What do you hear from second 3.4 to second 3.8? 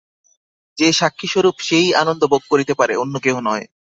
নহে।